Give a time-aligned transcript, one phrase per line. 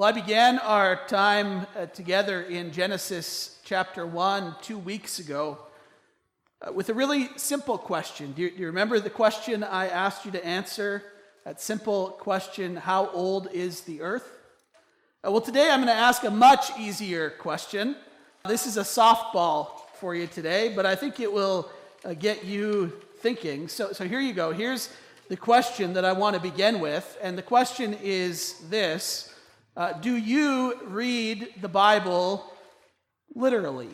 [0.00, 5.58] Well, I began our time uh, together in Genesis chapter 1 two weeks ago
[6.62, 8.32] uh, with a really simple question.
[8.32, 11.02] Do you, do you remember the question I asked you to answer?
[11.44, 14.26] That simple question How old is the earth?
[15.22, 17.94] Uh, well, today I'm going to ask a much easier question.
[18.46, 21.68] This is a softball for you today, but I think it will
[22.06, 23.68] uh, get you thinking.
[23.68, 24.50] So, so here you go.
[24.50, 24.88] Here's
[25.28, 27.18] the question that I want to begin with.
[27.20, 29.29] And the question is this
[29.76, 32.44] uh, do you read the Bible
[33.34, 33.90] literally?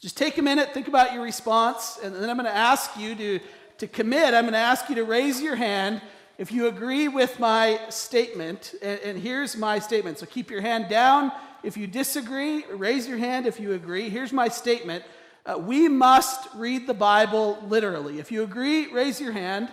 [0.00, 3.14] Just take a minute, think about your response, and then I'm going to ask you
[3.14, 3.40] to,
[3.78, 4.32] to commit.
[4.32, 6.00] I'm going to ask you to raise your hand
[6.38, 8.74] if you agree with my statement.
[8.80, 10.18] And, and here's my statement.
[10.18, 14.08] So keep your hand down if you disagree, raise your hand if you agree.
[14.08, 15.04] Here's my statement.
[15.44, 18.18] Uh, we must read the Bible literally.
[18.18, 19.68] If you agree, raise your hand.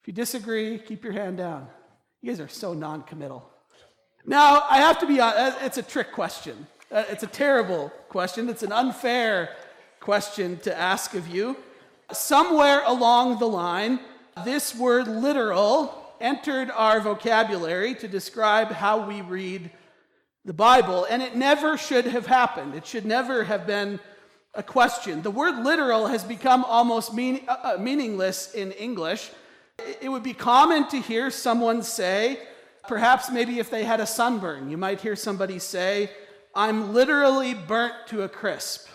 [0.00, 1.68] If you disagree, keep your hand down.
[2.22, 3.50] You guys are so non committal.
[4.24, 6.68] Now, I have to be honest, uh, it's a trick question.
[6.90, 8.48] Uh, it's a terrible question.
[8.48, 9.56] It's an unfair
[9.98, 11.56] question to ask of you.
[12.12, 13.98] Somewhere along the line,
[14.44, 19.70] this word literal entered our vocabulary to describe how we read
[20.44, 22.76] the Bible, and it never should have happened.
[22.76, 23.98] It should never have been
[24.54, 25.22] a question.
[25.22, 29.30] The word literal has become almost mean, uh, uh meaningless in English.
[29.78, 32.38] It would be common to hear someone say,
[32.88, 36.10] perhaps maybe if they had a sunburn, you might hear somebody say,
[36.54, 38.88] I'm literally burnt to a crisp.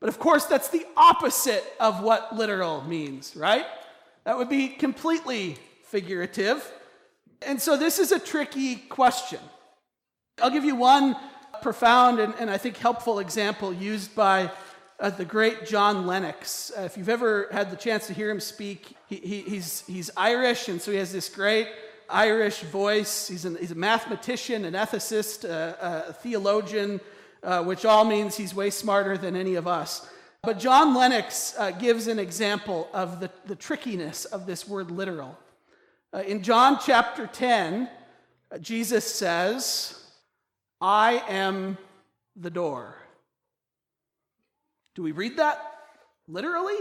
[0.00, 3.64] But of course, that's the opposite of what literal means, right?
[4.24, 6.70] That would be completely figurative.
[7.42, 9.40] And so this is a tricky question.
[10.42, 11.16] I'll give you one
[11.62, 14.50] profound and, and I think helpful example used by
[14.98, 16.72] uh, the great John Lennox.
[16.76, 20.10] Uh, if you've ever had the chance to hear him speak, he, he, he's, he's
[20.16, 21.68] Irish, and so he has this great
[22.08, 23.28] Irish voice.
[23.28, 27.00] He's, an, he's a mathematician, an ethicist, a theologian,
[27.42, 30.08] uh, which all means he's way smarter than any of us.
[30.42, 35.36] But John Lennox uh, gives an example of the, the trickiness of this word literal.
[36.14, 37.90] Uh, in John chapter 10,
[38.52, 40.00] uh, Jesus says,
[40.80, 41.78] I am
[42.36, 42.96] the door.
[44.96, 45.60] Do we read that
[46.26, 46.80] literally?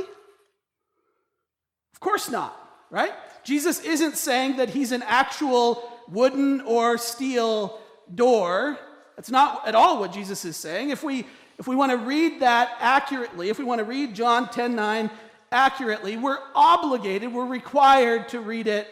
[1.94, 2.58] Of course not,
[2.90, 3.12] right?
[3.44, 7.78] Jesus isn't saying that he's an actual wooden or steel
[8.14, 8.80] door.
[9.18, 10.90] That's not at all what Jesus is saying.
[10.90, 11.28] If we
[11.58, 15.10] if we want to read that accurately, if we want to read John 10 9
[15.52, 18.88] accurately, we're obligated, we're required to read it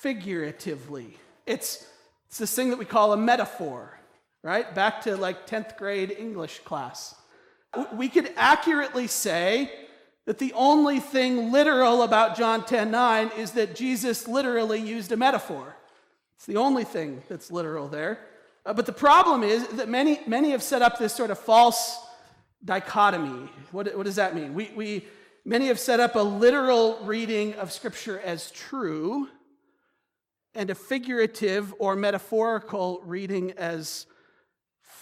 [0.00, 1.16] figuratively.
[1.46, 1.86] It's,
[2.28, 3.98] it's this thing that we call a metaphor,
[4.42, 4.74] right?
[4.74, 7.14] Back to like 10th grade English class
[7.92, 9.72] we could accurately say
[10.26, 15.16] that the only thing literal about John 10 9 is that Jesus literally used a
[15.16, 15.76] metaphor.
[16.36, 18.18] It's the only thing that's literal there.
[18.66, 21.98] Uh, but the problem is that many, many have set up this sort of false
[22.64, 23.50] dichotomy.
[23.72, 24.54] What, what does that mean?
[24.54, 25.06] We, we,
[25.44, 29.28] many have set up a literal reading of Scripture as true
[30.54, 34.06] and a figurative or metaphorical reading as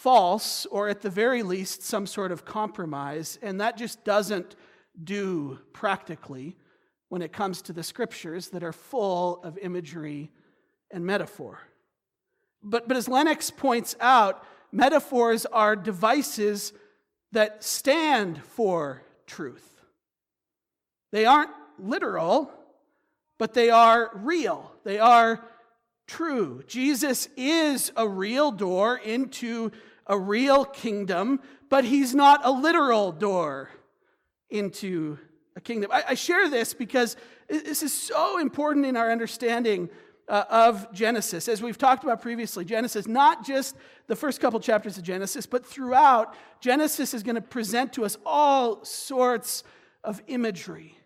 [0.03, 3.39] false, or at the very least, some sort of compromise.
[3.41, 4.57] And that just doesn't
[5.05, 6.57] do practically
[7.09, 10.33] when it comes to the scriptures that are full of imagery
[10.91, 11.61] and metaphor.
[12.65, 16.73] But, but as Lennox points out, metaphors are devices
[17.31, 19.81] that stand for truth.
[21.13, 22.51] They aren't literal,
[23.39, 24.73] but they are real.
[24.83, 25.45] They are
[26.09, 26.65] true.
[26.67, 29.71] Jesus is a real door into
[30.07, 33.71] a real kingdom, but he's not a literal door
[34.51, 35.19] into
[35.57, 35.91] a kingdom.
[35.93, 37.17] I, I share this because
[37.49, 39.89] this is so important in our understanding
[40.29, 41.49] uh, of Genesis.
[41.49, 43.77] As we've talked about previously, Genesis, not just
[44.07, 48.17] the first couple chapters of Genesis, but throughout, Genesis is going to present to us
[48.25, 49.65] all sorts
[50.05, 50.97] of imagery.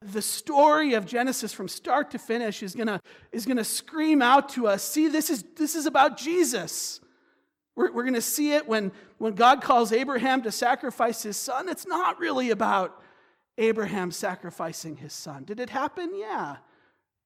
[0.00, 3.00] The story of Genesis from start to finish is going to,
[3.30, 7.00] is going to scream out to us see, this is, this is about Jesus.
[7.74, 11.68] We're, we're going to see it when, when God calls Abraham to sacrifice his son.
[11.68, 13.02] It's not really about
[13.58, 15.44] Abraham sacrificing his son.
[15.44, 16.10] Did it happen?
[16.14, 16.56] Yeah.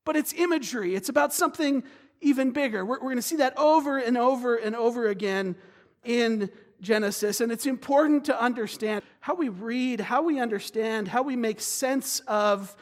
[0.04, 1.82] But it's imagery, it's about something
[2.20, 2.84] even bigger.
[2.84, 5.56] We're, we're going to see that over and over and over again
[6.04, 6.50] in
[6.80, 7.40] Genesis.
[7.40, 12.20] And it's important to understand how we read, how we understand, how we make sense
[12.26, 12.74] of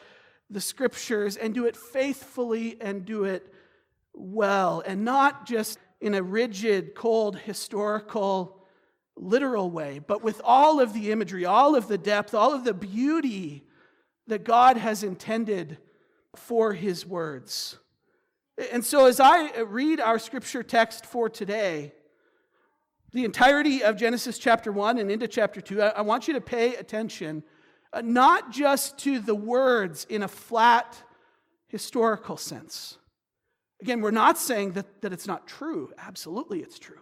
[0.49, 3.51] the scriptures and do it faithfully and do it
[4.13, 8.61] well, and not just in a rigid, cold, historical,
[9.17, 12.75] literal way, but with all of the imagery, all of the depth, all of the
[12.75, 13.65] beauty
[14.27, 15.79] that God has intended
[16.35, 17.79] for his words.
[18.71, 21.91] And so, as I read our scripture text for today,
[23.11, 26.75] the entirety of Genesis chapter 1 and into chapter 2, I want you to pay
[26.75, 27.43] attention
[27.91, 31.01] uh, not just to the words in a flat
[31.65, 32.99] historical sense.
[33.85, 35.93] Again, we're not saying that, that it's not true.
[35.99, 37.01] Absolutely, it's true.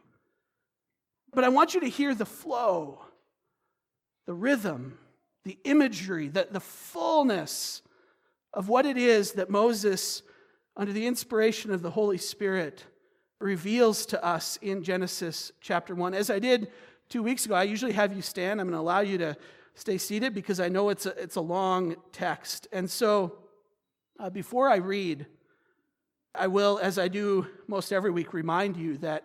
[1.34, 3.00] But I want you to hear the flow,
[4.26, 4.98] the rhythm,
[5.46, 7.84] the imagery, the, the fullness
[8.54, 10.24] of what it is that Moses,
[10.76, 12.84] under the inspiration of the Holy Spirit,
[13.40, 16.14] reveals to us in Genesis chapter 1.
[16.14, 16.70] As I did
[17.08, 18.60] two weeks ago, I usually have you stand.
[18.60, 19.38] I'm going to allow you to
[19.76, 22.68] stay seated because I know it's a, it's a long text.
[22.74, 23.38] And so,
[24.20, 25.28] uh, before I read,
[26.36, 29.24] I will, as I do most every week, remind you that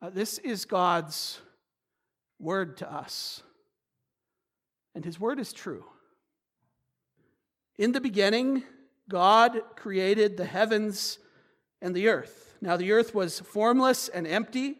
[0.00, 1.40] uh, this is God's
[2.38, 3.42] word to us.
[4.94, 5.84] And his word is true.
[7.78, 8.64] In the beginning,
[9.10, 11.18] God created the heavens
[11.82, 12.54] and the earth.
[12.62, 14.76] Now, the earth was formless and empty.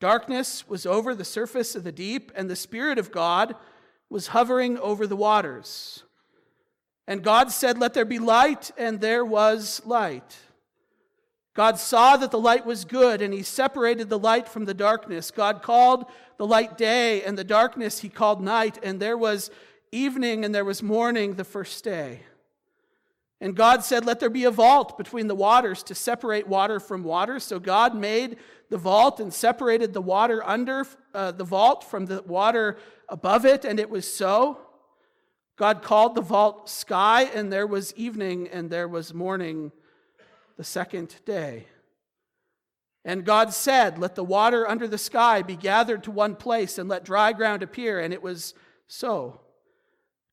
[0.00, 3.54] Darkness was over the surface of the deep, and the Spirit of God
[4.08, 6.02] was hovering over the waters.
[7.06, 10.36] And God said, Let there be light, and there was light.
[11.60, 15.30] God saw that the light was good, and he separated the light from the darkness.
[15.30, 16.06] God called
[16.38, 19.50] the light day, and the darkness he called night, and there was
[19.92, 22.20] evening and there was morning the first day.
[23.42, 27.04] And God said, Let there be a vault between the waters to separate water from
[27.04, 27.38] water.
[27.38, 28.38] So God made
[28.70, 33.66] the vault and separated the water under uh, the vault from the water above it,
[33.66, 34.58] and it was so.
[35.56, 39.72] God called the vault sky, and there was evening and there was morning
[40.60, 41.64] the second day.
[43.02, 46.86] And God said, Let the water under the sky be gathered to one place, and
[46.86, 47.98] let dry ground appear.
[47.98, 48.52] And it was
[48.86, 49.40] so.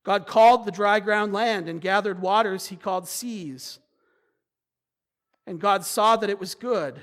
[0.04, 3.80] God called the dry ground land, and gathered waters he called seas.
[5.46, 7.00] And God saw that it was good.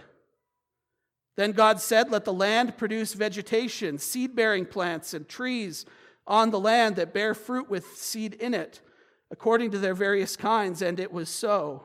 [1.36, 5.86] Then God said, Let the land produce vegetation, seed bearing plants, and trees
[6.26, 8.82] on the land that bear fruit with seed in it,
[9.30, 10.82] according to their various kinds.
[10.82, 11.84] And it was so.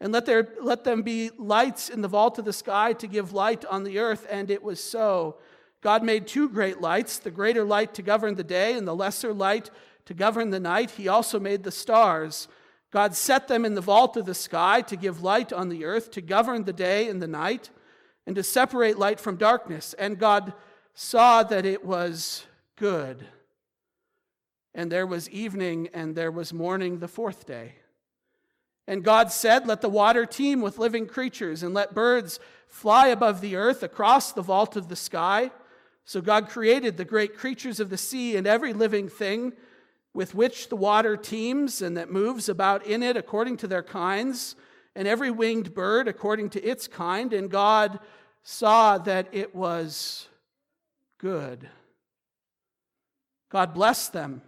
[0.00, 3.32] and let, there, let them be lights in the vault of the sky to give
[3.32, 4.26] light on the earth.
[4.30, 5.38] And it was so.
[5.80, 9.32] God made two great lights the greater light to govern the day, and the lesser
[9.32, 9.70] light
[10.06, 10.92] to govern the night.
[10.92, 12.48] He also made the stars.
[12.90, 16.10] God set them in the vault of the sky to give light on the earth,
[16.12, 17.70] to govern the day and the night,
[18.26, 19.94] and to separate light from darkness.
[19.98, 20.54] And God
[20.94, 22.46] saw that it was
[22.76, 23.26] good.
[24.74, 27.74] And there was evening, and there was morning the fourth day.
[28.88, 33.42] And God said, Let the water teem with living creatures, and let birds fly above
[33.42, 35.50] the earth across the vault of the sky.
[36.06, 39.52] So God created the great creatures of the sea and every living thing
[40.14, 44.56] with which the water teems and that moves about in it according to their kinds,
[44.96, 47.34] and every winged bird according to its kind.
[47.34, 48.00] And God
[48.42, 50.28] saw that it was
[51.18, 51.68] good.
[53.50, 54.40] God blessed them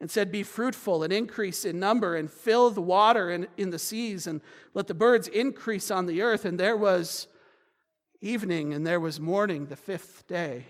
[0.00, 3.78] and said, Be fruitful and increase in number and fill the water in, in the
[3.78, 4.40] seas and
[4.74, 6.44] let the birds increase on the earth.
[6.44, 7.28] And there was
[8.20, 10.66] evening and there was morning the fifth day.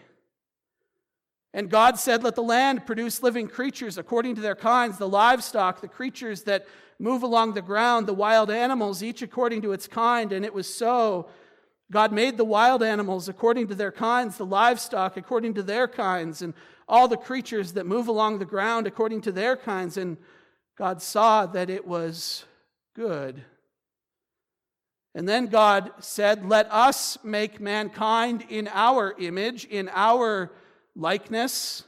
[1.53, 5.81] And God said, Let the land produce living creatures according to their kinds, the livestock,
[5.81, 6.67] the creatures that
[6.99, 10.33] move along the ground, the wild animals, each according to its kind.
[10.33, 11.29] And it was so.
[11.91, 16.43] God made the wild animals according to their kinds, the livestock according to their kinds,
[16.43, 16.53] and
[16.89, 19.97] all the creatures that move along the ground according to their kinds.
[19.97, 20.17] And
[20.77, 22.45] God saw that it was
[22.95, 23.43] good.
[25.15, 30.53] And then God said, Let us make mankind in our image, in our
[30.95, 31.85] likeness,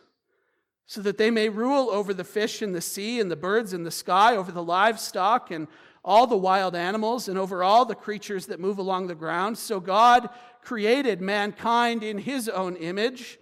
[0.87, 3.85] so that they may rule over the fish in the sea and the birds in
[3.85, 5.69] the sky, over the livestock and
[6.03, 9.59] all the wild animals, and over all the creatures that move along the ground.
[9.59, 10.31] So God
[10.63, 13.39] created mankind in his own image.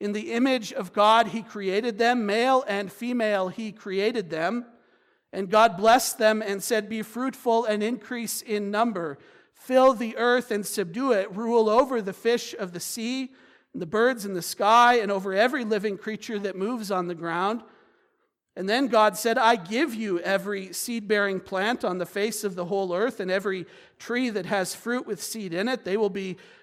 [0.00, 4.66] In the image of God, He created them, male and female, He created them.
[5.32, 9.18] And God blessed them and said, Be fruitful and increase in number.
[9.54, 11.34] Fill the earth and subdue it.
[11.34, 13.32] Rule over the fish of the sea,
[13.72, 17.14] and the birds in the sky, and over every living creature that moves on the
[17.14, 17.62] ground.
[18.54, 22.54] And then God said, I give you every seed bearing plant on the face of
[22.54, 23.66] the whole earth, and every
[23.98, 25.84] tree that has fruit with seed in it.
[25.84, 26.38] They will be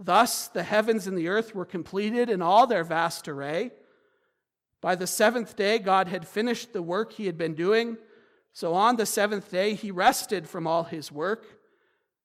[0.00, 3.72] Thus the heavens and the earth were completed in all their vast array.
[4.80, 7.96] By the seventh day, God had finished the work he had been doing.
[8.52, 11.44] So on the seventh day, he rested from all his work.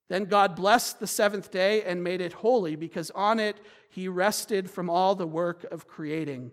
[0.07, 3.57] Then God blessed the seventh day and made it holy, because on it
[3.89, 6.51] he rested from all the work of creating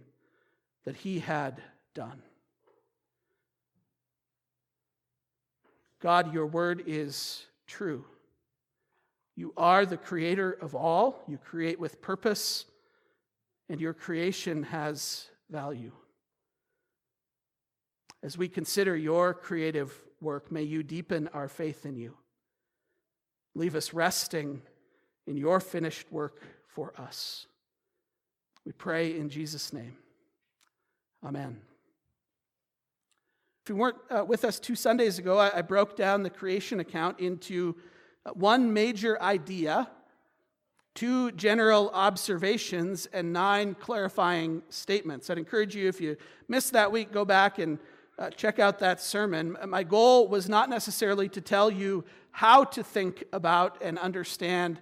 [0.84, 1.60] that he had
[1.94, 2.22] done.
[6.00, 8.06] God, your word is true.
[9.40, 11.24] You are the creator of all.
[11.26, 12.66] You create with purpose,
[13.70, 15.92] and your creation has value.
[18.22, 22.18] As we consider your creative work, may you deepen our faith in you.
[23.54, 24.60] Leave us resting
[25.26, 27.46] in your finished work for us.
[28.66, 29.96] We pray in Jesus' name.
[31.24, 31.62] Amen.
[33.64, 36.78] If you weren't uh, with us two Sundays ago, I, I, broke down the creation
[36.80, 37.76] account into
[38.34, 39.90] one major idea,
[40.94, 45.30] two general observations, and nine clarifying statements.
[45.30, 46.16] I'd encourage you, if you
[46.48, 47.78] missed that week, go back and
[48.18, 49.56] uh, check out that sermon.
[49.66, 54.78] My goal was not necessarily to tell you how to think about and understand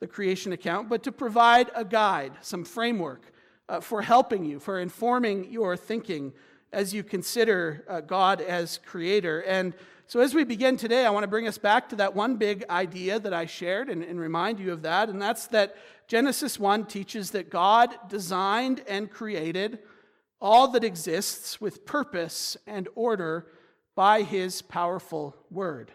[0.00, 3.32] the creation account, but to provide a guide, some framework
[3.68, 6.32] uh, for helping you, for informing your thinking
[6.72, 9.40] as you consider uh, God as creator.
[9.40, 9.74] And
[10.06, 12.64] so, as we begin today, I want to bring us back to that one big
[12.68, 15.08] idea that I shared and, and remind you of that.
[15.08, 15.76] And that's that
[16.08, 19.78] Genesis 1 teaches that God designed and created
[20.40, 23.46] all that exists with purpose and order
[23.94, 25.92] by his powerful word.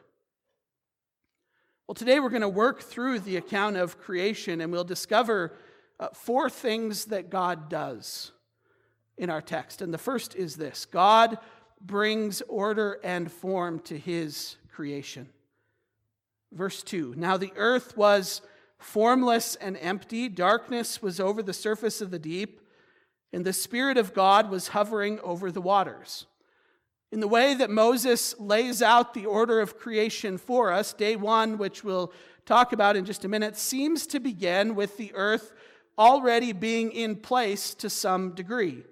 [1.87, 5.57] Well, today we're going to work through the account of creation and we'll discover
[5.99, 8.31] uh, four things that God does
[9.17, 9.81] in our text.
[9.81, 11.37] And the first is this God
[11.81, 15.29] brings order and form to his creation.
[16.51, 18.41] Verse 2 Now the earth was
[18.77, 22.61] formless and empty, darkness was over the surface of the deep,
[23.33, 26.25] and the Spirit of God was hovering over the waters.
[27.11, 31.57] In the way that Moses lays out the order of creation for us, day one,
[31.57, 32.11] which we'll
[32.45, 35.53] talk about in just a minute, seems to begin with the earth
[35.97, 38.83] already being in place to some degree.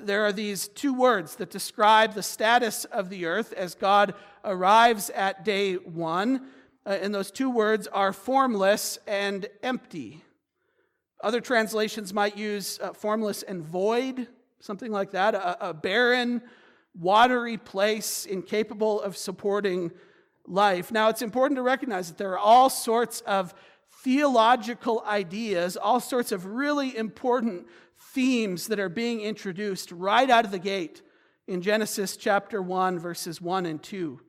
[0.00, 5.10] There are these two words that describe the status of the earth as God arrives
[5.10, 6.46] at day one.
[6.86, 10.22] Uh, and those two words are formless and empty.
[11.22, 14.28] Other translations might use uh, formless and void,
[14.60, 16.40] something like that, a, a barren,
[16.98, 19.90] watery place incapable of supporting
[20.46, 20.92] life.
[20.92, 23.54] Now, it's important to recognize that there are all sorts of
[24.02, 27.66] theological ideas, all sorts of really important
[27.98, 31.02] themes that are being introduced right out of the gate
[31.46, 34.20] in Genesis chapter 1, verses 1 and 2.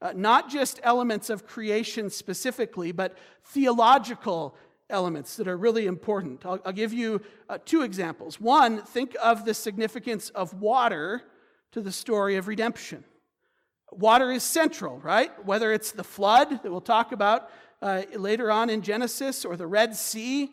[0.00, 4.56] Uh, not just elements of creation specifically, but theological
[4.90, 6.44] elements that are really important.
[6.44, 8.40] I'll, I'll give you uh, two examples.
[8.40, 11.22] One, think of the significance of water
[11.72, 13.04] to the story of redemption.
[13.90, 15.30] Water is central, right?
[15.46, 19.66] Whether it's the flood that we'll talk about uh, later on in Genesis or the
[19.66, 20.52] Red Sea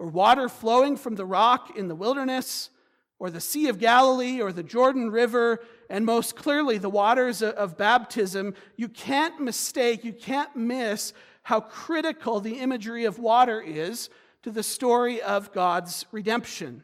[0.00, 2.70] or water flowing from the rock in the wilderness,
[3.18, 7.76] or the Sea of Galilee, or the Jordan River, and most clearly the waters of
[7.76, 14.08] baptism, you can't mistake, you can't miss how critical the imagery of water is
[14.42, 16.82] to the story of God's redemption.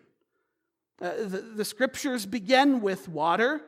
[1.00, 3.62] Uh, the, the scriptures begin with water.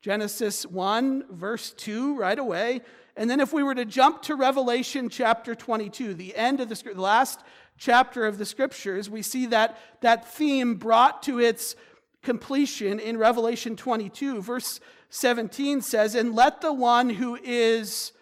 [0.00, 2.80] Genesis 1, verse 2, right away.
[3.16, 6.74] And then, if we were to jump to Revelation chapter 22, the end of the,
[6.94, 7.40] the last
[7.78, 11.76] chapter of the scriptures, we see that, that theme brought to its
[12.22, 14.42] completion in Revelation 22.
[14.42, 14.80] Verse
[15.10, 18.12] 17 says, And let the one who is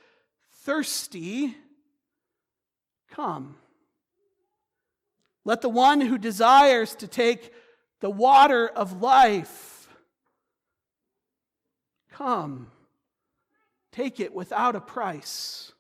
[0.63, 1.55] thirsty
[3.11, 3.57] come.
[5.45, 7.53] Let the one who desires to take
[8.01, 9.89] the water of life
[12.11, 12.71] come.
[13.93, 15.73] Take it without a price.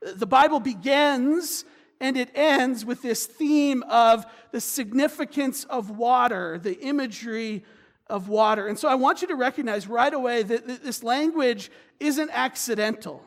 [0.00, 1.64] The Bible begins
[2.00, 7.64] and it ends with this theme of the significance of water, the imagery
[8.06, 8.66] of water.
[8.66, 13.22] And so I want you to recognize right away that this language isn't accidental,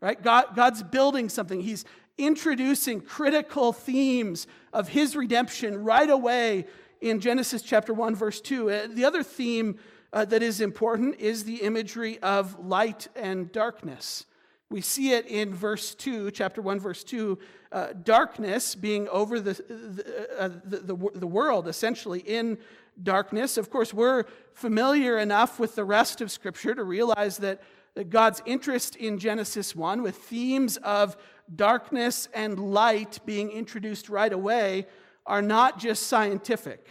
[0.00, 0.20] right?
[0.20, 1.60] God, God's building something.
[1.60, 1.84] He's
[2.18, 6.66] introducing critical themes of his redemption right away
[7.00, 8.70] in Genesis chapter 1, verse 2.
[8.70, 9.78] Uh, the other theme
[10.12, 14.26] uh, that is important is the imagery of light and darkness.
[14.70, 17.38] We see it in verse 2, chapter 1, verse 2,
[17.70, 22.58] uh, darkness being over the, the, uh, the, the, the world, essentially in
[23.02, 23.56] darkness.
[23.56, 27.62] Of course, we're familiar enough with the rest of Scripture to realize that,
[27.94, 31.16] that God's interest in Genesis 1, with themes of
[31.54, 34.86] darkness and light being introduced right away,
[35.26, 36.88] are not just scientific.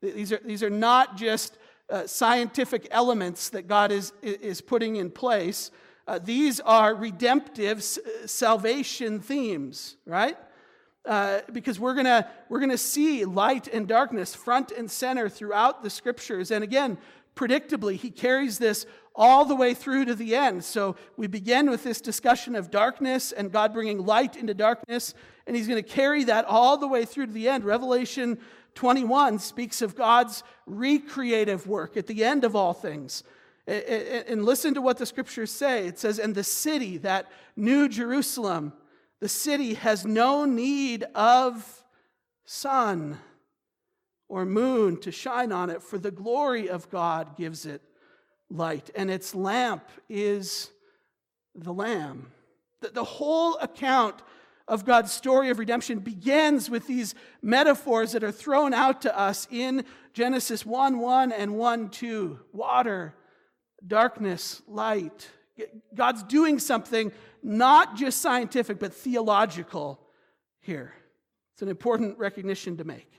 [0.00, 1.58] These are, these are not just
[1.90, 5.70] uh, scientific elements that God is, is putting in place.
[6.08, 7.84] Uh, these are redemptive
[8.24, 10.38] salvation themes, right?
[11.04, 15.90] Uh, because we're gonna we're gonna see light and darkness front and center throughout the
[15.90, 16.96] scriptures, and again,
[17.36, 20.64] predictably, he carries this all the way through to the end.
[20.64, 25.12] So we begin with this discussion of darkness and God bringing light into darkness,
[25.46, 27.64] and he's going to carry that all the way through to the end.
[27.64, 28.38] Revelation
[28.76, 33.24] 21 speaks of God's recreative work at the end of all things.
[33.68, 35.86] And listen to what the scriptures say.
[35.86, 38.72] It says, And the city, that new Jerusalem,
[39.20, 41.84] the city has no need of
[42.46, 43.18] sun
[44.28, 47.82] or moon to shine on it, for the glory of God gives it
[48.50, 50.70] light, and its lamp is
[51.54, 52.30] the Lamb.
[52.80, 54.22] The, whole account
[54.68, 59.48] of God's story of redemption begins with these metaphors that are thrown out to us
[59.50, 63.14] in Genesis 1 1 and 1 2 water,
[63.86, 65.28] darkness, light.
[65.94, 70.00] God's doing something not just scientific, but theological
[70.60, 70.94] here.
[71.52, 73.10] It's an important recognition to make.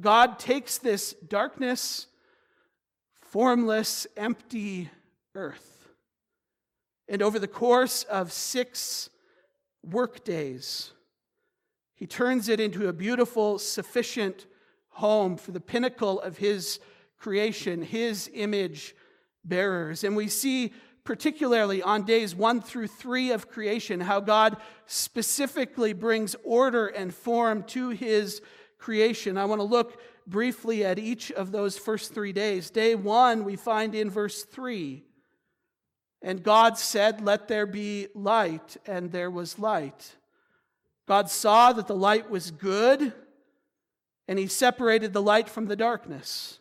[0.00, 2.06] God takes this darkness,
[3.20, 4.90] formless, empty
[5.34, 5.88] earth,
[7.08, 9.10] and over the course of six
[9.82, 10.92] work days,
[11.94, 14.46] he turns it into a beautiful, sufficient
[14.90, 16.80] home for the pinnacle of his
[17.18, 18.94] creation, his image
[19.44, 20.04] bearers.
[20.04, 20.72] And we see,
[21.04, 27.62] particularly on days one through three of creation, how God specifically brings order and form
[27.64, 28.40] to his
[28.78, 29.36] creation.
[29.36, 32.70] I want to look briefly at each of those first three days.
[32.70, 35.04] Day one, we find in verse three
[36.22, 40.16] and God said, Let there be light, and there was light.
[41.06, 43.12] God saw that the light was good,
[44.28, 46.60] and he separated the light from the darkness.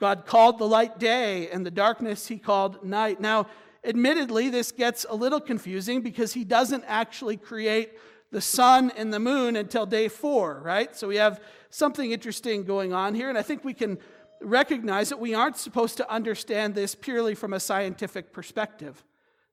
[0.00, 3.20] God called the light day, and the darkness he called night.
[3.20, 3.46] Now,
[3.84, 7.92] admittedly, this gets a little confusing because he doesn't actually create
[8.32, 10.96] the sun and the moon until day four, right?
[10.96, 13.98] So we have something interesting going on here, and I think we can
[14.40, 19.04] recognize that we aren't supposed to understand this purely from a scientific perspective,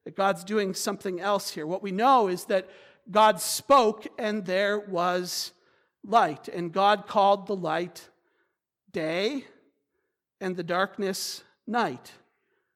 [0.06, 1.68] that God's doing something else here.
[1.68, 2.68] What we know is that
[3.10, 5.52] God spoke and there was
[6.04, 8.10] light, and God called the light
[8.92, 9.46] day
[10.42, 12.12] and the darkness night.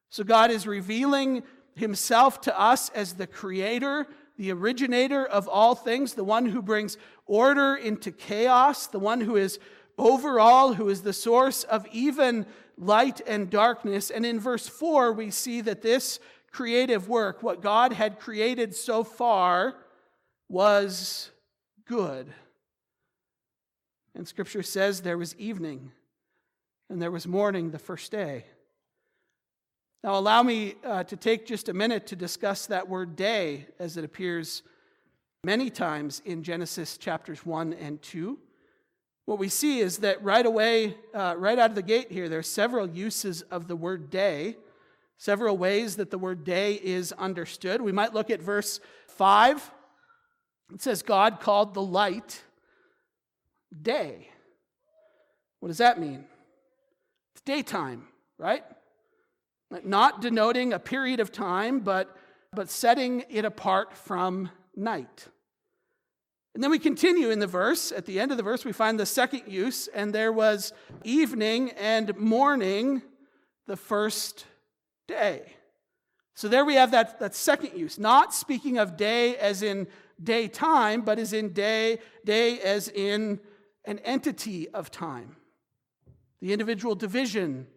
[0.10, 1.43] So God is revealing
[1.75, 6.97] himself to us as the creator, the originator of all things, the one who brings
[7.25, 9.60] order into chaos, the one who is
[9.97, 12.45] overall, who is the source of even
[12.78, 14.10] light and darkness.
[14.10, 16.19] And in verse 4, we see that this
[16.51, 19.75] creative work, what God had created so far,
[20.47, 21.32] was
[21.86, 22.32] good.
[24.13, 25.91] And scripture says there was evening
[26.89, 28.45] and there was morning the first day.
[30.04, 33.98] Now, allow me uh, to take just a minute to discuss that word day as
[33.98, 34.62] it appears
[35.43, 38.38] many times in Genesis chapters 1 and 2
[39.26, 42.39] what we see is that right away, uh, right out of the gate here, there
[42.39, 44.56] are several uses of the word day,
[45.17, 47.82] several ways that the word day is understood.
[47.82, 49.71] We might look at verse 5.
[50.74, 52.43] It says, God called the light
[53.82, 54.30] day.
[55.60, 56.26] What does that mean?
[57.45, 58.63] Daytime, right?
[59.84, 62.15] Not denoting a period of time, but,
[62.53, 65.27] but setting it apart from night.
[66.53, 67.91] And then we continue in the verse.
[67.91, 70.71] At the end of the verse, we find the second use, and there was
[71.03, 73.01] evening and morning
[73.67, 74.45] the first
[75.08, 75.53] day.
[76.34, 79.88] So there we have that, that second use, not speaking of day as in
[80.21, 83.39] daytime, but as in day, day as in
[83.86, 85.36] an entity of time,
[86.41, 87.67] the individual division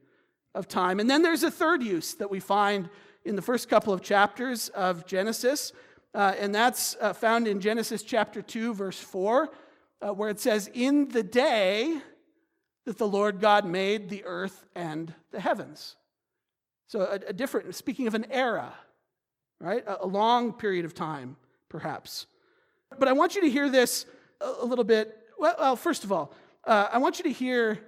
[0.55, 1.01] of time.
[1.01, 2.89] And then there's a third use that we find
[3.25, 5.73] in the first couple of chapters of Genesis,
[6.15, 9.51] uh, and that's uh, found in Genesis chapter 2, verse 4,
[10.01, 12.01] uh, where it says, In the day
[12.87, 15.97] that the Lord God made the earth and the heavens.
[16.87, 18.73] So, a, a different, speaking of an era,
[19.61, 19.87] right?
[19.87, 21.37] A, a, long period of time,
[21.69, 22.27] perhaps.
[22.99, 24.07] But I want you to hear this
[24.41, 25.19] a, a little bit.
[25.39, 26.33] Well, well, first of all,
[26.65, 27.79] uh, I want you to hear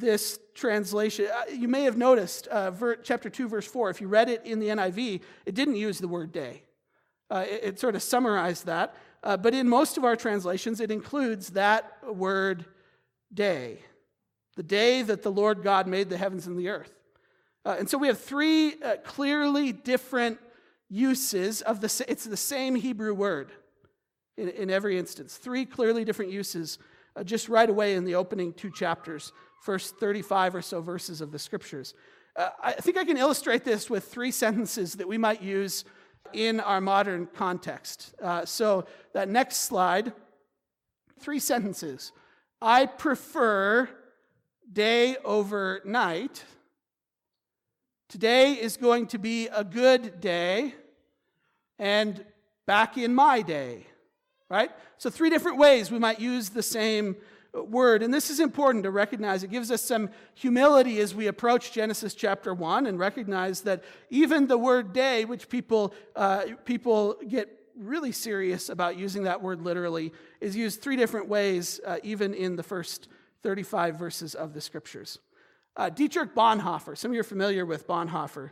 [0.00, 1.26] this translation.
[1.32, 3.90] Uh, you may have noticed uh, chapter 2, verse 4.
[3.90, 6.62] If you read it in the NIV, it didn't use the word day.
[7.30, 8.94] Uh, it, it, sort of summarized that.
[9.22, 12.66] Uh, but in most of our translations, it includes that word
[13.32, 13.78] day,
[14.56, 16.92] the day that the Lord God made the heavens and the earth.
[17.64, 20.38] Uh, and so we have three uh, clearly different
[20.90, 23.50] uses of the, it's the same Hebrew word
[24.36, 25.36] in, in every instance.
[25.36, 26.78] Three clearly different uses
[27.16, 31.32] uh, just right away in the opening two chapters, first 35 or so verses of
[31.32, 31.94] the scriptures.
[32.36, 35.84] Uh, I think I can illustrate this with three sentences that we might use
[36.32, 38.14] in our modern context.
[38.20, 40.12] Uh, so, that next slide,
[41.20, 42.12] three sentences.
[42.60, 43.88] I prefer
[44.72, 46.44] day over night.
[48.08, 50.74] Today is going to be a good day,
[51.78, 52.24] and
[52.66, 53.86] back in my day,
[54.48, 54.70] right?
[54.98, 57.16] So, three different ways we might use the same
[57.54, 58.02] word.
[58.02, 59.42] And this is important to recognize.
[59.42, 64.46] It gives us some humility as we approach Genesis chapter 1 and recognize that even
[64.46, 70.12] the word day, which people, uh, people get really serious about using that word literally,
[70.40, 73.08] is used three different ways, uh, even in the first
[73.42, 75.18] 35 verses of the scriptures.
[75.76, 78.50] Uh, Dietrich Bonhoeffer, some of you are familiar with Bonhoeffer.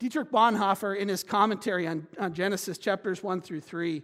[0.00, 4.02] Dietrich Bonhoeffer, in his commentary on, on Genesis chapters 1 through 3,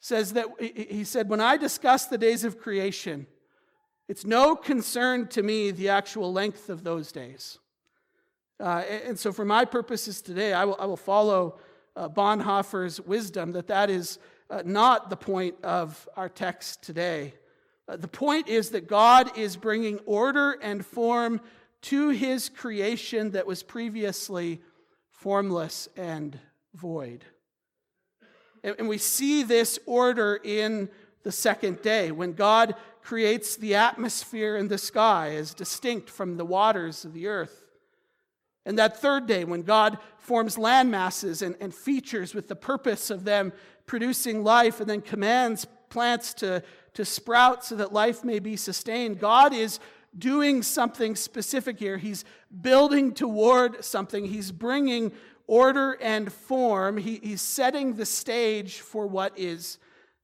[0.00, 3.28] says that he said, When I discuss the days of creation,
[4.08, 7.60] it's no concern to me the actual length of those days.
[8.58, 11.60] Uh, and so, for my purposes today, I will, I will follow
[11.94, 14.18] uh, Bonhoeffer's wisdom that that is
[14.50, 17.34] uh, not the point of our text today.
[17.86, 21.40] Uh, the point is that God is bringing order and form
[21.82, 24.60] to his creation that was previously
[25.18, 26.38] formless and
[26.74, 27.24] void.
[28.62, 30.88] And, we see this order in
[31.22, 36.44] the second day when God creates the atmosphere and the sky as distinct from the
[36.44, 37.64] waters of the earth.
[38.64, 43.10] And that third day, when God forms land masses and, and features with the purpose
[43.10, 43.52] of them
[43.86, 46.62] producing life and then commands plants to,
[46.94, 49.80] to sprout so that life may be sustained, God is
[50.16, 51.98] doing something specific here.
[51.98, 52.24] He's
[52.60, 55.12] building toward something, He's bringing
[55.48, 56.98] order and form.
[56.98, 59.78] He, he's setting the stage for what is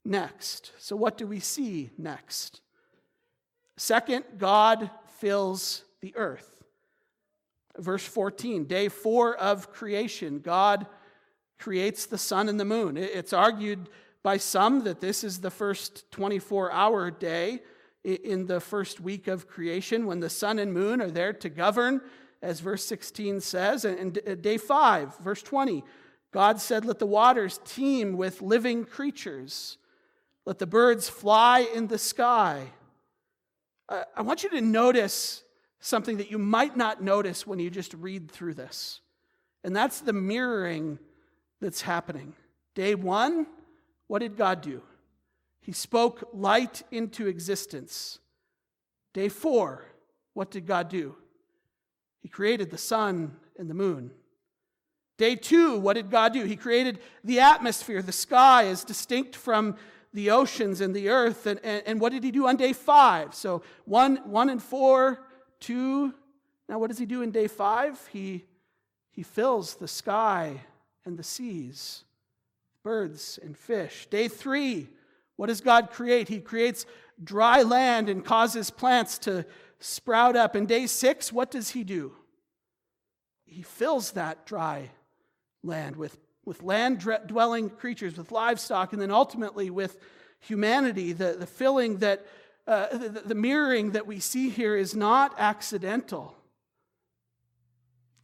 [0.04, 0.72] next.
[0.78, 2.60] So, what do we see next?
[3.76, 6.62] Second, God fills the earth.
[7.76, 10.86] Verse 14, day four of creation, God
[11.58, 12.96] creates the sun and the moon.
[12.96, 13.88] It's argued
[14.22, 17.62] by some that this is the first 24 hour day
[18.04, 22.02] in the first week of creation when the sun and moon are there to govern,
[22.42, 23.84] as verse 16 says.
[23.84, 25.82] And uh, day five, verse 20,
[26.30, 29.78] God said, Let the waters teem with living creatures,
[30.44, 32.66] let the birds fly in the sky.
[33.88, 35.42] I want you to notice
[35.78, 39.00] something that you might not notice when you just read through this.
[39.62, 40.98] And that's the mirroring
[41.60, 42.34] that's happening.
[42.74, 43.46] Day one,
[44.06, 44.82] what did God do?
[45.64, 48.20] He spoke light into existence.
[49.12, 49.84] Day four,
[50.34, 51.16] what did God do?
[52.20, 54.12] He created the sun and the moon.
[55.16, 56.44] Day two, what did God do?
[56.44, 59.76] He created the atmosphere, the sky as distinct from
[60.12, 61.46] the oceans and the earth.
[61.46, 63.34] And, and, and what did he do on day five?
[63.34, 65.20] So one, one and four,
[65.64, 66.12] Two,
[66.68, 67.98] now what does he do in day five?
[68.12, 68.44] He,
[69.10, 70.60] he fills the sky
[71.06, 72.04] and the seas,
[72.82, 74.06] birds and fish.
[74.10, 74.88] Day three,
[75.36, 76.28] what does God create?
[76.28, 76.86] He creates
[77.22, 79.44] dry land and causes plants to
[79.80, 80.56] sprout up.
[80.56, 82.12] In day six, what does he do?
[83.44, 84.90] He fills that dry
[85.62, 89.98] land with, with land dwelling creatures, with livestock, and then ultimately with
[90.40, 92.26] humanity, the, the filling that
[92.66, 96.34] uh, the, the mirroring that we see here is not accidental.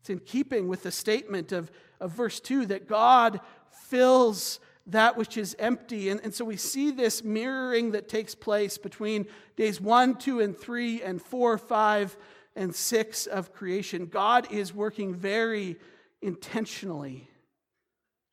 [0.00, 1.70] It's in keeping with the statement of,
[2.00, 4.58] of verse 2 that God fills
[4.92, 6.08] that which is empty.
[6.08, 9.26] And, and so we see this mirroring that takes place between
[9.56, 12.16] days 1, 2, and 3, and 4, 5,
[12.56, 14.06] and 6 of creation.
[14.06, 15.76] God is working very
[16.22, 17.28] intentionally.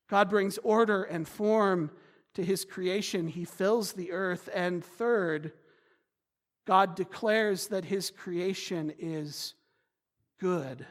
[0.09, 1.91] God brings order and form
[2.35, 4.47] to his creation, he fills the earth.
[4.53, 5.53] And third,
[6.67, 9.55] God declares that his creation is
[10.39, 10.85] good.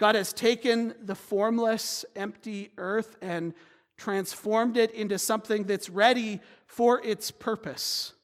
[0.00, 3.54] God has taken the formless, empty earth and
[4.02, 8.14] transformed it into something that's ready for its purpose.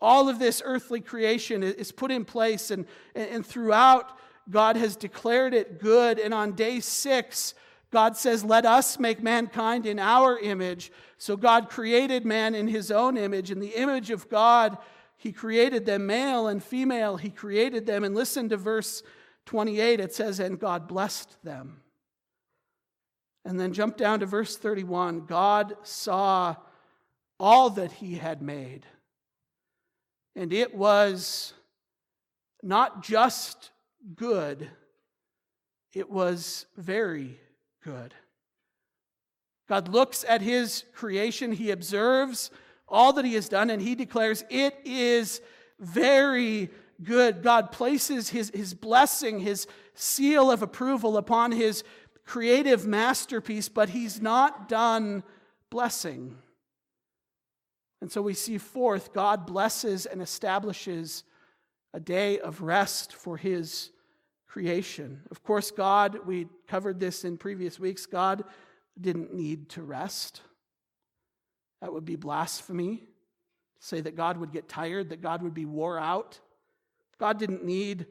[0.00, 4.18] all of this earthly creation is put in place, and, and throughout,
[4.50, 6.18] God has declared it good.
[6.18, 7.54] And on day six,
[7.90, 10.92] God says, Let us make mankind in our image.
[11.16, 13.50] So God created man in his own image.
[13.50, 14.76] In the image of God,
[15.16, 18.04] he created them, male and female, he created them.
[18.04, 19.02] And listen to verse
[19.46, 20.00] 28.
[20.00, 21.83] It says, And God blessed them.
[23.44, 25.26] And then jump down to verse 31.
[25.26, 26.56] God saw
[27.38, 28.86] all that he had made.
[30.36, 31.52] And it was
[32.62, 33.70] not just
[34.16, 34.68] good,
[35.92, 37.38] it was very
[37.82, 38.14] good.
[39.68, 42.50] God looks at his creation, he observes
[42.88, 45.40] all that he has done, and he declares, It is
[45.78, 46.70] very
[47.02, 47.42] good.
[47.42, 51.82] God places his, his blessing, his seal of approval upon his
[52.24, 55.22] creative masterpiece, but he's not done
[55.70, 56.36] blessing.
[58.00, 61.24] And so we see fourth, God blesses and establishes
[61.92, 63.90] a day of rest for his
[64.46, 65.22] creation.
[65.30, 68.44] Of course, God, we covered this in previous weeks, God
[69.00, 70.40] didn't need to rest.
[71.80, 73.04] That would be blasphemy.
[73.80, 76.40] Say that God would get tired, that God would be wore out.
[77.18, 78.06] God didn't need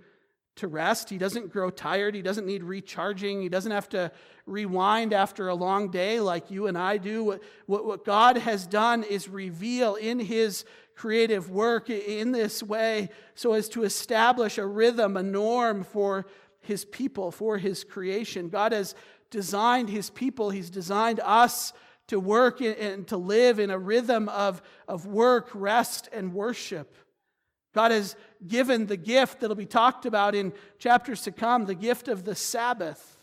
[0.55, 1.09] to rest.
[1.09, 2.13] He doesn't grow tired.
[2.13, 3.41] He doesn't need recharging.
[3.41, 4.11] He doesn't have to
[4.45, 7.23] rewind after a long day like you and I do.
[7.23, 13.09] What, what, what, God has done is reveal in His creative work in this way
[13.33, 16.27] so as to establish a rhythm, a norm for
[16.59, 18.49] His people, for His creation.
[18.49, 18.93] God has
[19.31, 21.73] designed His people, He's designed us
[22.07, 26.95] to work and to live in a rhythm of, of work, rest, and worship.
[27.73, 28.15] God has
[28.47, 32.35] given the gift that'll be talked about in chapters to come, the gift of the
[32.35, 33.17] Sabbath.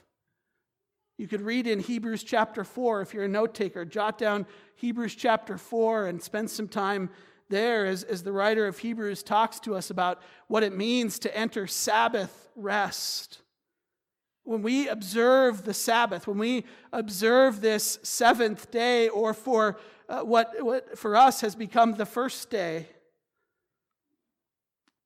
[1.19, 3.85] You could read in Hebrews chapter 4 if you're a note taker.
[3.85, 7.11] Jot down Hebrews chapter 4 and spend some time
[7.51, 11.37] there as, as the writer of Hebrews talks to us about what it means to
[11.37, 13.43] enter Sabbath rest.
[14.45, 19.79] When we observe the Sabbath, when we observe this seventh day, or for
[20.09, 22.89] uh, what, what for us has become the first day,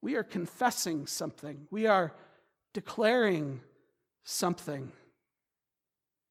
[0.05, 1.67] we are confessing something.
[1.71, 2.13] We are
[2.75, 3.63] declaring
[4.23, 4.93] something.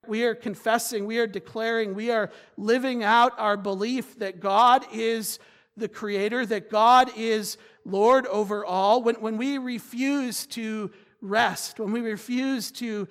[0.07, 5.39] We are confessing, we are declaring, we are living out our belief that God is
[5.75, 9.01] the Creator, that God is Lord over all.
[9.01, 13.07] When, when we refuse to rest, when we refuse to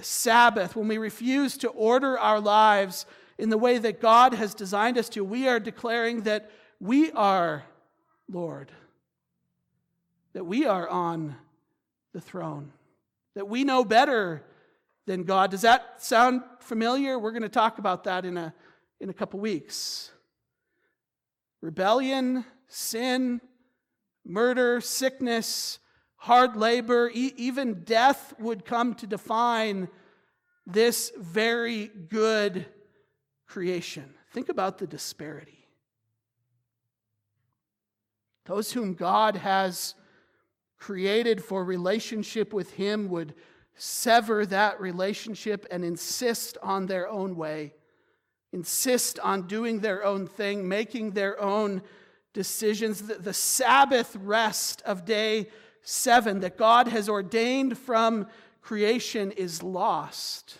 [0.00, 3.04] Sabbath, when we refuse to order our lives
[3.36, 7.64] in the way that God has designed us to, we are declaring that we are
[8.30, 8.70] Lord
[10.34, 11.36] that we are on
[12.12, 12.72] the throne,
[13.34, 14.44] that we know better
[15.06, 15.50] than God.
[15.50, 17.18] Does that sound familiar?
[17.18, 18.54] We're going to talk about that in a,
[19.00, 20.10] in a couple weeks.
[21.60, 23.40] Rebellion, sin,
[24.24, 25.78] murder, sickness,
[26.16, 29.88] hard labor, e- even death would come to define
[30.66, 32.66] this very good
[33.46, 34.14] creation.
[34.32, 35.68] Think about the disparity.
[38.46, 39.94] Those whom God has
[40.84, 43.32] created for relationship with Him would
[43.74, 47.72] sever that relationship and insist on their own way,
[48.52, 51.80] insist on doing their own thing, making their own
[52.34, 53.00] decisions.
[53.00, 55.48] The, the Sabbath rest of day
[55.80, 58.26] seven that God has ordained from
[58.60, 60.58] creation is lost.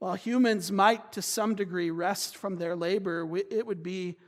[0.00, 4.18] While humans might, to some degree, rest from their labor, it would be,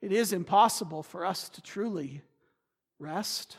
[0.00, 2.22] it is impossible for us to truly
[2.98, 3.58] rest.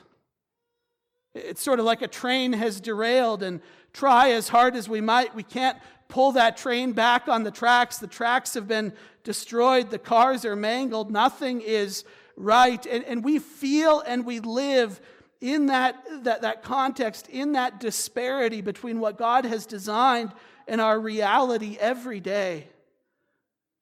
[1.38, 3.62] It's sort of like a train has derailed, and
[3.94, 7.98] try as hard as we might, we can't pull that train back on the tracks.
[7.98, 12.04] The tracks have been destroyed, the cars are mangled, nothing is
[12.36, 12.86] right.
[12.86, 15.02] And, and we feel and we live
[15.42, 20.32] in that, that, that context, in that disparity between what God has designed
[20.68, 22.68] and our reality every day.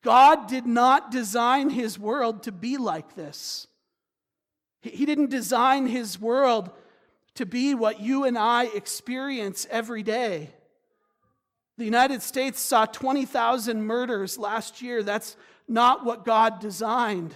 [0.03, 3.67] God did not design his world to be like this.
[4.81, 6.69] He didn't design his world
[7.35, 10.49] to be what you and I experience every day.
[11.77, 15.03] The United States saw 20,000 murders last year.
[15.03, 15.35] That's
[15.67, 17.33] not what God designed.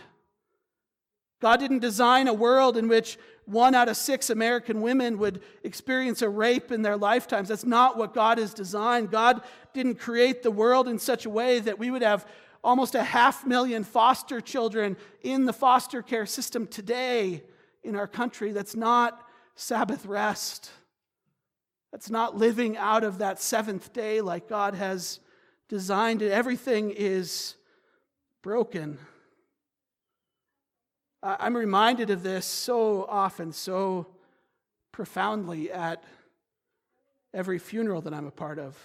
[1.42, 6.22] God didn't design a world in which one out of six American women would experience
[6.22, 7.50] a rape in their lifetimes.
[7.50, 9.12] That's not what God has designed.
[9.12, 9.42] God
[9.74, 12.28] didn't create the world in such a way that we would have
[12.64, 17.44] almost a half million foster children in the foster care system today
[17.84, 18.52] in our country.
[18.52, 19.26] That's not
[19.60, 20.72] Sabbath rest.
[21.92, 25.20] That's not living out of that seventh day like God has
[25.68, 26.32] designed it.
[26.32, 27.56] Everything is
[28.42, 28.98] broken.
[31.22, 34.08] I'm reminded of this so often, so
[34.94, 36.06] profoundly at
[37.34, 38.78] every funeral that I'm a part of.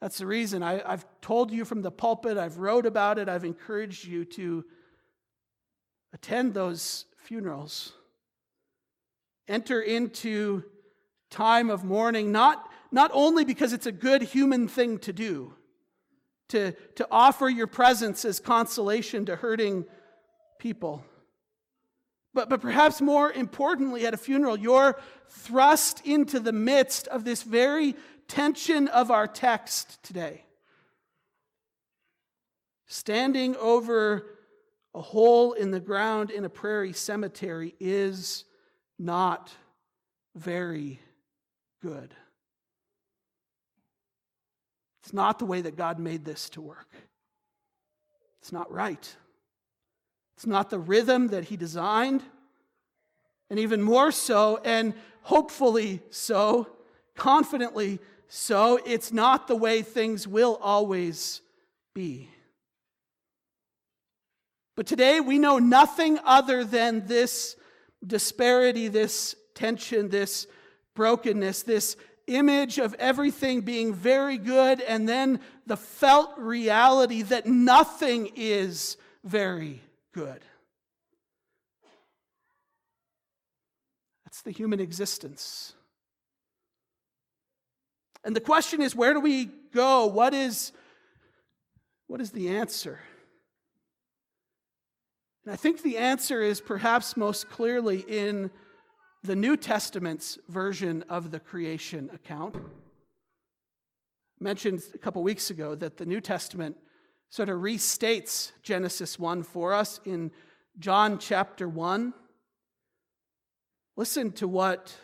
[0.00, 3.44] That's the reason I, have told you from the pulpit, I've wrote about it, I've
[3.44, 4.64] encouraged you to
[6.12, 7.92] attend those funerals.
[9.48, 10.64] Enter into
[11.30, 15.54] time of mourning, not, not only because it's a good human thing to do,
[16.48, 19.84] to, to offer your presence as consolation to hurting
[20.58, 21.04] people.
[22.34, 27.42] But, but perhaps more importantly, at a funeral, you're thrust into the midst of this
[27.42, 27.96] very
[28.28, 30.44] tension of our text today.
[32.86, 34.26] Standing over
[34.94, 38.44] a hole in the ground in a prairie cemetery is
[38.98, 39.52] not
[40.34, 41.00] very
[41.82, 42.14] good.
[45.02, 46.88] It's not the way that God made this to work.
[48.40, 49.16] It's not right.
[50.36, 52.22] It's not the rhythm that He designed.
[53.48, 56.68] And even more so, and hopefully so,
[57.14, 61.40] confidently so, it's not the way things will always
[61.94, 62.28] be.
[64.74, 67.56] But today we know nothing other than this
[68.06, 70.46] disparity, this tension, this
[70.94, 78.30] brokenness, this image of everything being very good, and then the felt reality that nothing
[78.34, 80.42] is very good.
[84.24, 85.74] That's the human existence.
[88.24, 90.06] And the question is where do we go?
[90.06, 90.72] What is,
[92.08, 92.98] what is the answer?
[95.46, 98.50] And I think the answer is perhaps most clearly in
[99.22, 102.56] the New Testament's version of the creation account.
[102.56, 102.60] I
[104.40, 106.76] mentioned a couple weeks ago that the New Testament
[107.30, 110.32] sort of restates Genesis 1 for us in
[110.80, 112.12] John chapter 1.
[113.96, 114.96] Listen to what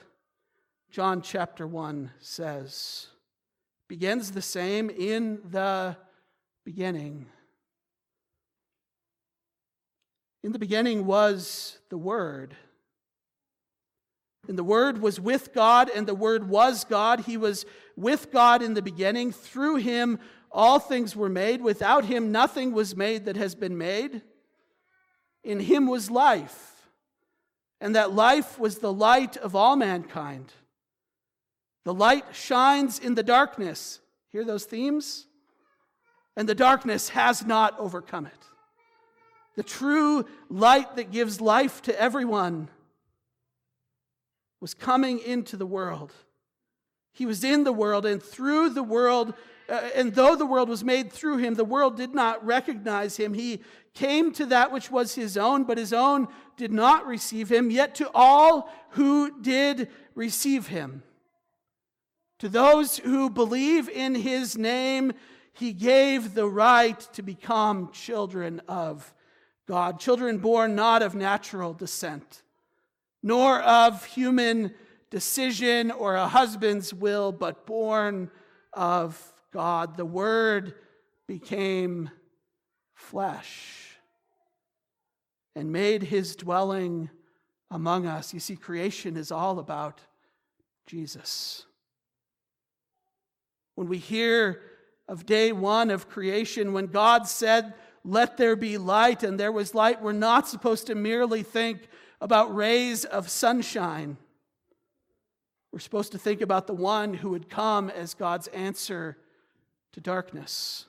[0.91, 3.07] John chapter 1 says.
[3.89, 5.97] Begins the same in the
[6.65, 7.27] beginning.
[10.43, 12.57] In the beginning was the Word
[14.49, 17.21] and the Word was with God, and the Word was God.
[17.21, 17.65] He was
[17.97, 19.31] with God in the beginning.
[19.31, 20.19] Through him,
[20.51, 21.63] all things were made.
[21.63, 24.23] Without him, nothing was made that has been made.
[25.45, 26.89] In him was life,
[27.81, 30.53] and that life was the light of all mankind.
[31.85, 34.01] The light shines in the darkness.
[34.31, 35.27] Hear those themes?
[36.37, 38.52] And the darkness has not overcome it.
[39.55, 42.69] The true light that gives life to everyone
[44.61, 46.13] was coming into the world.
[47.13, 49.35] He was in the world, and through the world,
[49.69, 53.35] uh, and though the world was made through him, the world did not recognize him.
[53.35, 53.61] He
[53.93, 57.71] came to that which was his own, but his own did not receive him.
[57.71, 61.03] Yet to all who did receive him,
[62.39, 65.13] to those who believe in his name,
[65.53, 69.15] he gave the right to become children of
[69.67, 72.43] God, children born not of natural descent
[73.23, 74.75] nor of human
[75.11, 78.31] decision or a husband's will, but born
[78.73, 79.97] of God.
[79.97, 80.75] The Word
[81.29, 82.11] became
[82.95, 83.97] flesh
[85.55, 87.11] and made his dwelling
[87.71, 88.35] among us.
[88.35, 90.01] You see, creation is all about
[90.87, 91.67] Jesus.
[93.75, 94.63] When we hear
[95.09, 99.75] of day one of creation, when God said, Let there be light, and there was
[99.75, 101.89] light, we're not supposed to merely think
[102.21, 104.17] about rays of sunshine.
[105.73, 109.17] We're supposed to think about the one who would come as God's answer
[109.93, 110.87] to darkness,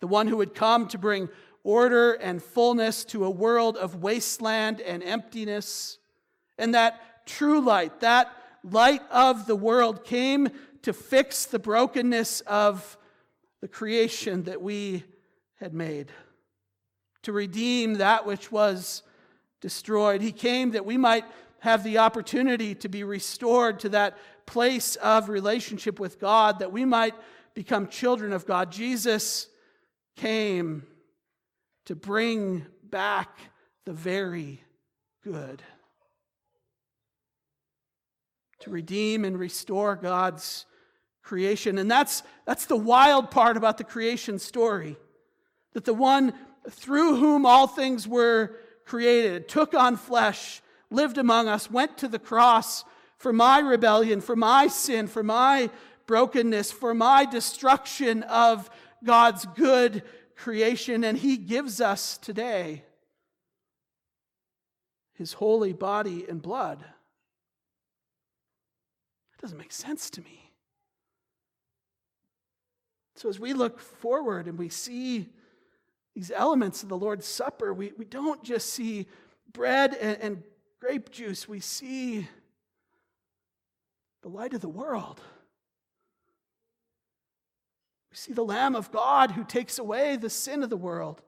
[0.00, 1.28] the one who would come to bring
[1.64, 5.98] order and fullness to a world of wasteland and emptiness.
[6.58, 8.30] And that true light, that
[8.62, 10.48] light of the world, came
[10.82, 12.96] to fix the brokenness of
[13.60, 15.02] the creation that we
[15.56, 16.10] had made,
[17.22, 19.02] to redeem that which was
[19.60, 20.20] destroyed.
[20.20, 21.24] He came that we might
[21.60, 26.84] have the opportunity to be restored to that place of relationship with God, that we
[26.84, 27.14] might
[27.54, 28.70] become children of God.
[28.70, 29.48] Jesus
[30.16, 30.84] came
[31.86, 33.38] to bring back
[33.86, 34.62] the very
[35.24, 35.62] good,
[38.60, 40.66] to redeem and restore God's
[41.22, 41.78] creation.
[41.78, 44.96] And that's, that's the wild part about the creation story
[45.76, 46.32] that the one
[46.70, 48.56] through whom all things were
[48.86, 52.82] created, took on flesh, lived among us, went to the cross
[53.18, 55.68] for my rebellion, for my sin, for my
[56.06, 58.70] brokenness, for my destruction of
[59.04, 60.02] God's good
[60.34, 61.04] creation.
[61.04, 62.82] And He gives us today
[65.12, 66.78] his holy body and blood.
[66.78, 66.88] That
[69.42, 70.52] doesn't make sense to me.
[73.16, 75.28] So, as we look forward and we see
[76.16, 79.06] these elements of the Lord's Supper, we, we don't just see
[79.52, 80.42] bread and, and
[80.80, 82.26] grape juice, we see
[84.22, 85.20] the light of the world.
[88.10, 91.20] We see the Lamb of God who takes away the sin of the world.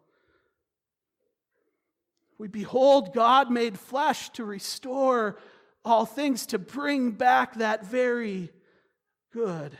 [2.39, 5.39] We behold God made flesh to restore
[5.85, 8.51] all things, to bring back that very
[9.35, 9.77] good.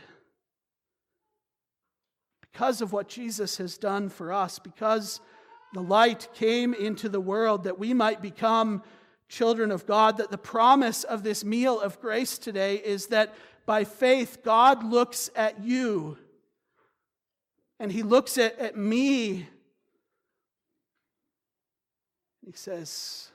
[2.59, 5.21] Because of what Jesus has done for us, because
[5.71, 8.83] the light came into the world that we might become
[9.29, 13.33] children of God, that the promise of this meal of grace today is that
[13.65, 16.17] by faith, God looks at you
[17.79, 19.47] and He looks at, at me
[22.45, 23.29] he says,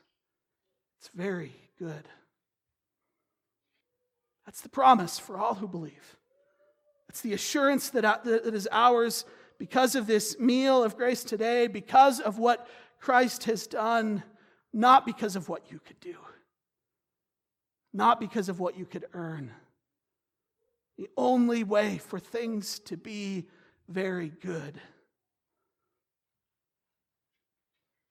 [0.99, 2.09] It's very good.
[4.45, 6.19] That's the promise for all who believe.
[7.15, 9.25] It's the assurance that, uh, that is ours
[9.57, 12.67] because of this meal of grace today, because of what
[12.99, 14.25] Christ has done,
[14.73, 16.17] not because of what you could do,
[17.93, 19.53] not because of what you could earn.
[20.99, 23.47] The only way for things to be
[23.89, 24.81] very good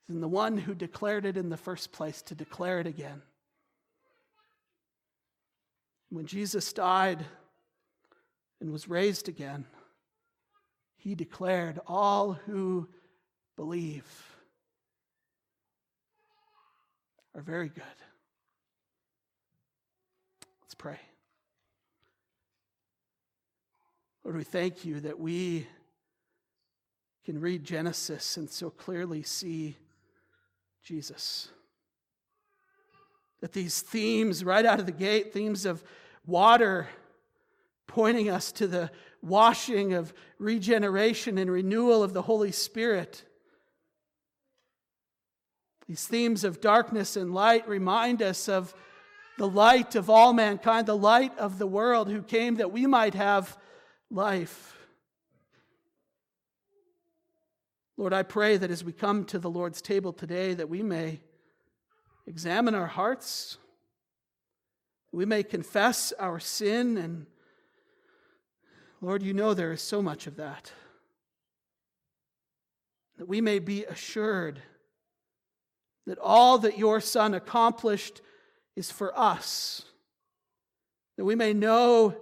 [0.06, 3.22] is in the one who declared it in the first place to declare it again.
[6.10, 7.26] When Jesus died
[8.64, 9.66] and was raised again,
[10.96, 12.88] he declared, All who
[13.58, 14.06] believe
[17.36, 17.84] are very good.
[20.62, 20.98] Let's pray.
[24.24, 25.68] Lord, we thank you that we
[27.26, 29.76] can read Genesis and so clearly see
[30.82, 31.50] Jesus.
[33.42, 35.84] That these themes, right out of the gate, themes of
[36.26, 36.88] water,
[37.88, 43.24] pointing us to the washing of regeneration and renewal of the Holy Spirit.
[45.88, 48.74] These themes of darkness and light remind us of
[49.38, 53.14] the light of all mankind, the light of the world who came that we might
[53.16, 53.58] have
[54.10, 54.78] life.
[57.98, 61.20] Lord, I pray that as we come to the Lord's table today, that we may
[62.26, 63.58] examine our hearts,
[65.12, 67.28] we may confess our sin, and
[69.04, 70.72] Lord, you know there is so much of that.
[73.18, 74.62] That we may be assured
[76.08, 78.22] that all that your Son accomplished
[78.78, 79.84] is for us.
[81.18, 82.16] That we may know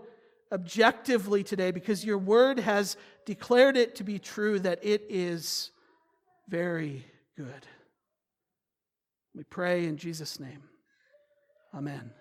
[0.52, 5.70] objectively today, because your word has declared it to be true that it is
[6.50, 7.06] very
[7.38, 7.68] good.
[9.36, 10.64] We pray in Jesus' name.
[11.76, 12.12] Amen.